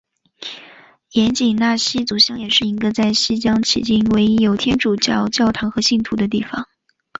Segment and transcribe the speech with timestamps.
[1.11, 6.67] 盐井纳西族乡也是一个在西藏迄今唯一有天主教教堂和信徒的地方。